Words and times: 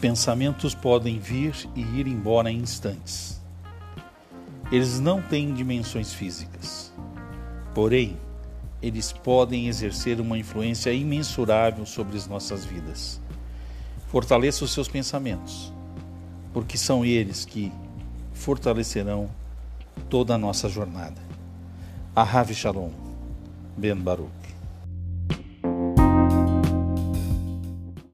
Pensamentos 0.00 0.76
podem 0.76 1.18
vir 1.18 1.54
e 1.74 1.80
ir 1.80 2.06
embora 2.06 2.52
em 2.52 2.58
instantes. 2.58 3.40
Eles 4.70 5.00
não 5.00 5.20
têm 5.20 5.52
dimensões 5.52 6.12
físicas. 6.12 6.92
Porém, 7.74 8.16
eles 8.80 9.10
podem 9.10 9.66
exercer 9.66 10.20
uma 10.20 10.38
influência 10.38 10.92
imensurável 10.92 11.84
sobre 11.84 12.16
as 12.16 12.28
nossas 12.28 12.64
vidas. 12.64 13.20
Fortaleça 14.06 14.64
os 14.64 14.72
seus 14.72 14.86
pensamentos, 14.86 15.72
porque 16.52 16.78
são 16.78 17.04
eles 17.04 17.44
que 17.44 17.72
fortalecerão 18.32 19.28
toda 20.08 20.36
a 20.36 20.38
nossa 20.38 20.68
jornada. 20.68 21.20
Ahav 22.14 22.54
Shalom, 22.54 22.90
Ben 23.76 23.96
Baruch. 23.96 24.37